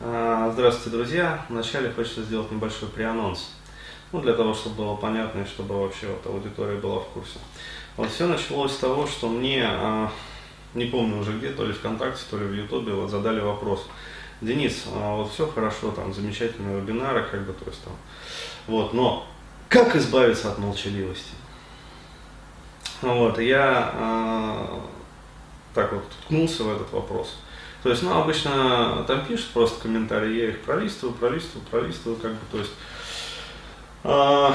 [0.00, 1.46] А, здравствуйте, друзья.
[1.48, 3.50] Вначале хочется сделать небольшой преанонс.
[4.10, 7.38] Ну, для того, чтобы было понятно и чтобы вообще вот аудитория была в курсе.
[7.96, 10.10] Вот все началось с того, что мне, а,
[10.74, 13.86] не помню уже где, то ли ВКонтакте, то ли в Ютубе, вот задали вопрос.
[14.40, 17.92] Денис, а, вот все хорошо, там замечательные вебинары, как бы, то есть там,
[18.66, 19.24] вот, но
[19.68, 21.34] как избавиться от молчаливости?
[23.00, 24.80] Вот, я
[25.74, 27.36] так вот ткнулся в этот вопрос.
[27.84, 32.38] То есть, ну, обычно там пишут просто комментарии, я их пролистываю, пролистываю, пролистываю, как бы,
[32.50, 32.70] то есть,
[34.04, 34.50] э,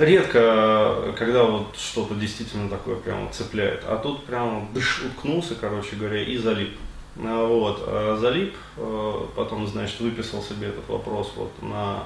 [0.00, 6.20] редко, когда вот что-то действительно такое прям цепляет, а тут прям дыш, уткнулся, короче говоря,
[6.24, 6.76] и залип.
[7.16, 8.56] А, вот, а залип,
[9.36, 12.02] потом, значит, выписал себе этот вопрос вот на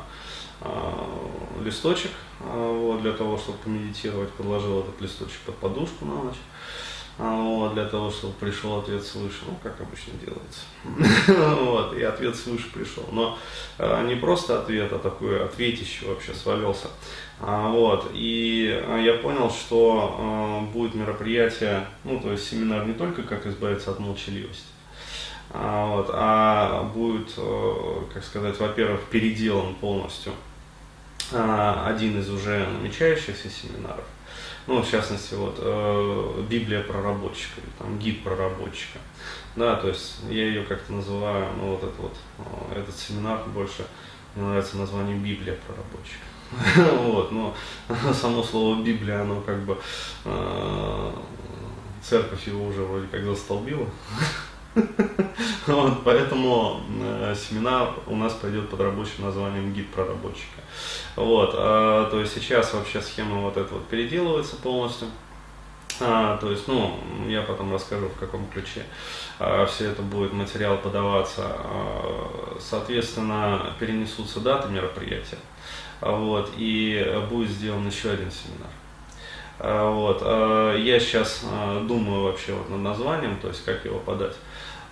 [1.64, 6.37] листочек, вот, для того, чтобы помедитировать, подложил этот листочек под подушку на ночь.
[7.20, 10.60] А, вот, для того, чтобы пришел ответ свыше, ну, как обычно делается.
[11.64, 13.04] вот, и ответ свыше пришел.
[13.10, 13.36] Но
[13.78, 16.87] э, не просто ответ, а такой ответище вообще свалился.
[17.40, 20.16] А, вот, и а, я понял, что
[20.70, 24.66] э, будет мероприятие, ну, то есть семинар не только как избавиться от молчаливости,
[25.50, 30.32] а, вот, а будет, э, как сказать, во-первых, переделан полностью
[31.32, 34.04] один из уже намечающихся семинаров,
[34.68, 38.98] ну, в частности, вот, э, Библия проработчика, там гид проработчика.
[39.56, 43.87] Да, то есть я ее как-то называю, ну, вот это вот, э, этот семинар больше,
[44.34, 46.24] мне нравится название Библия проработчика.
[47.02, 47.54] Вот, но
[48.12, 49.79] само слово Библия, оно как бы
[50.26, 51.12] э,
[52.02, 53.87] церковь его уже вроде как застолбила.
[55.66, 60.62] Вот, поэтому э, семинар у нас пойдет под рабочим названием гид проработчика.
[61.15, 65.09] Вот, э, то есть сейчас вообще схема вот эта вот переделывается полностью.
[66.00, 68.84] А, то есть, ну, я потом расскажу, в каком ключе
[69.38, 71.43] а, все это будет материал подаваться.
[71.44, 75.38] А, соответственно, перенесутся даты мероприятия.
[76.00, 78.71] А, вот, и будет сделан еще один семинар.
[79.60, 83.99] А, вот, а, я сейчас а, думаю вообще вот над названием, то есть как его
[83.99, 84.34] подать.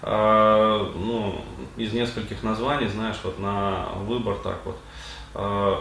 [0.02, 1.40] Ну,
[1.78, 4.76] из нескольких названий, знаешь, вот на выбор так вот.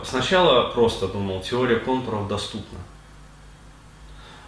[0.07, 2.79] Сначала просто думал, теория контуров доступна.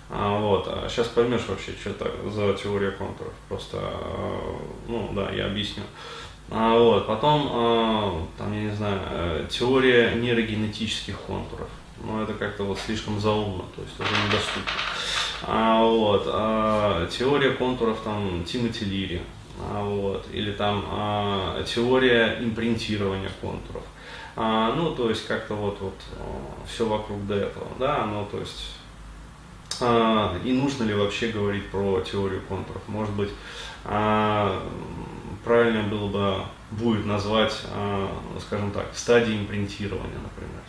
[0.09, 3.33] Вот, сейчас поймешь вообще, что это за теория контуров.
[3.49, 3.77] Просто,
[4.87, 5.83] ну да, я объясню.
[6.49, 11.67] Вот, потом, там, я не знаю, э, теория нейрогенетических контуров.
[12.03, 14.71] Ну, это как-то вот слишком заумно, то есть уже недоступно.
[15.43, 19.21] А, вот, а, теория контуров там Тимоти Лири.
[19.59, 23.83] А, вот, или там а, теория импринтирования контуров.
[24.35, 25.95] А, ну, то есть как-то вот, вот
[26.67, 28.77] все вокруг до этого, да, ну, то есть
[29.79, 32.81] а, и нужно ли вообще говорить про теорию контуров?
[32.87, 33.29] Может быть,
[33.83, 34.63] а,
[35.43, 38.09] правильно было бы будет назвать, а,
[38.39, 40.61] скажем так, стадии импринтирования, например.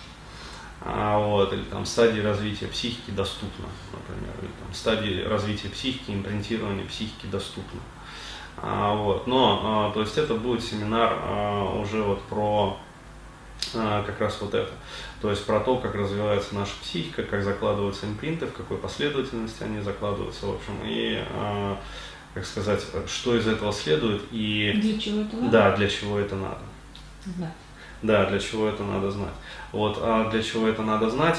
[0.81, 6.87] А, вот, или там стадии развития психики доступно, например, или там стадии развития психики, импринтирования
[6.87, 7.81] психики доступно.
[8.57, 9.27] А, вот.
[9.27, 12.79] Но, а, то есть это будет семинар а, уже вот про
[13.73, 14.71] как раз вот это.
[15.21, 19.81] То есть про то, как развивается наша психика, как закладываются импринты, в какой последовательности они
[19.81, 21.23] закладываются, в общем, и,
[22.35, 24.73] как сказать, что из этого следует и...
[24.81, 25.51] Для чего это надо?
[25.51, 26.61] Да, для чего это надо.
[27.27, 27.53] Да.
[28.03, 29.35] Да, для чего это надо знать.
[29.73, 31.39] Вот, а для чего это надо знать,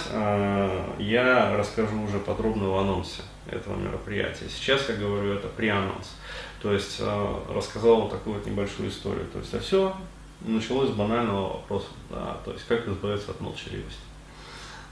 [0.99, 4.49] я расскажу уже подробно в анонсе этого мероприятия.
[4.49, 6.15] Сейчас я говорю это при-анонс.
[6.61, 9.25] То есть э, рассказал вот такую вот небольшую историю.
[9.31, 9.95] То есть, а все
[10.41, 14.01] началось с банального вопроса, да, то есть как избавиться от молчаливости.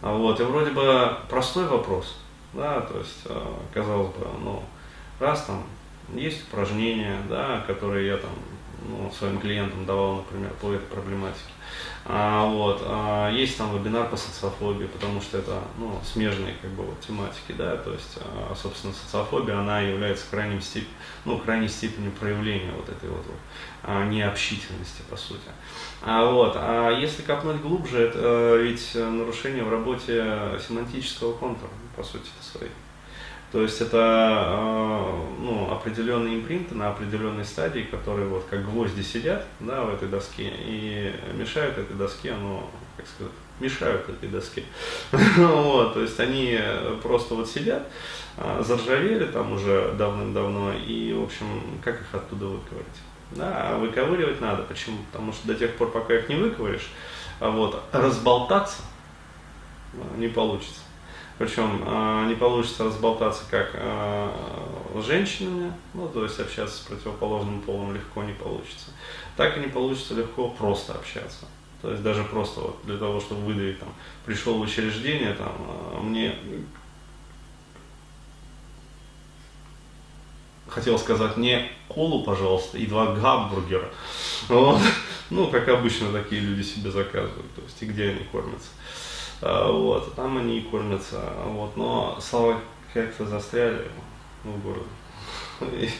[0.02, 2.18] А вот, и вроде бы простой вопрос,
[2.54, 4.64] да, то есть, э, казалось бы, ну,
[5.20, 5.64] раз там
[6.14, 8.32] есть упражнения, да, которые я там
[8.88, 11.52] ну, своим клиентам давал, например, по этой проблематике.
[12.06, 16.84] А, вот, а, есть там вебинар по социофобии, потому что это ну, смежные как бы,
[16.84, 20.88] вот, тематики, да, то есть, а, собственно, социофобия, она является крайним степ...
[21.26, 23.36] ну, крайней степенью проявления вот этой вот, вот
[23.84, 25.50] а, необщительности, по сути.
[26.02, 30.24] А, вот, а если копнуть глубже, это э, ведь нарушение в работе
[30.66, 32.72] семантического контура, по сути, своей.
[33.52, 39.46] То есть это э, ну, определенные импринты на определенной стадии, которые вот как гвозди сидят
[39.62, 42.64] да, в этой доске и мешают этой доске, ну,
[42.98, 44.66] как сказать, мешают этой доске.
[45.12, 46.60] вот, то есть они
[47.02, 47.88] просто вот сидят,
[48.36, 51.46] э, заржавели там уже давным-давно, и, в общем,
[51.82, 52.86] как их оттуда выковырять?
[53.32, 54.64] Да, а выковыривать надо.
[54.64, 54.98] Почему?
[55.12, 56.90] Потому что до тех пор, пока их не выковыришь,
[57.40, 58.82] вот, разболтаться
[60.18, 60.82] не получится.
[61.38, 64.32] Причем э, не получится разболтаться как э,
[64.96, 68.92] с женщинами, ну, то есть общаться с противоположным полом легко не получится.
[69.36, 71.46] Так и не получится легко просто общаться.
[71.82, 73.90] То есть даже просто вот для того, чтобы выдавить, там,
[74.26, 76.36] пришел в учреждение, там, а, мне
[80.68, 83.90] хотел сказать не колу, пожалуйста, и два гамбургера.
[84.48, 84.82] Вот.
[85.30, 88.70] Ну, как обычно такие люди себе заказывают, то есть и где они кормятся.
[89.42, 92.60] А, вот, там они и кормятся, вот, но слова
[92.94, 93.88] как-то застряли
[94.44, 94.88] в городе.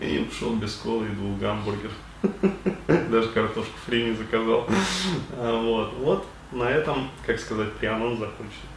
[0.00, 1.92] И ушел без колы и двух гамбургеров.
[2.86, 4.66] Даже картошку фри не заказал.
[5.36, 8.68] А, вот, вот на этом, как сказать, прианон закончен.